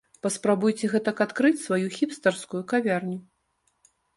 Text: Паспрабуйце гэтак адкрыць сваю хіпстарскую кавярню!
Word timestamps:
Паспрабуйце 0.25 0.89
гэтак 0.93 1.21
адкрыць 1.27 1.63
сваю 1.65 1.85
хіпстарскую 1.99 2.63
кавярню! 2.73 3.17